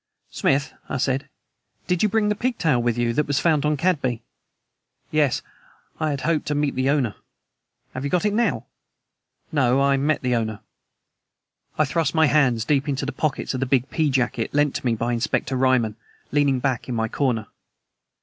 [0.31, 1.29] "Smith," I said,
[1.85, 4.23] "did you bring the pigtail with you that was found on Cadby?"
[5.11, 5.43] "Yes.
[5.99, 7.13] I had hoped to meet the owner."
[7.93, 8.65] "Have you got it now?"
[9.51, 9.79] "No.
[9.79, 10.61] I met the owner."
[11.77, 14.85] I thrust my hands deep into the pockets of the big pea jacket lent to
[14.87, 15.97] me by Inspector Ryman,
[16.31, 17.45] leaning back in my corner.